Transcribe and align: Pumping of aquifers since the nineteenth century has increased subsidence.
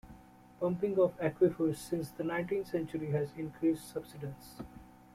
Pumping 0.59 0.97
of 0.97 1.15
aquifers 1.19 1.77
since 1.77 2.09
the 2.09 2.23
nineteenth 2.23 2.65
century 2.71 3.11
has 3.11 3.29
increased 3.37 3.93
subsidence. 3.93 4.59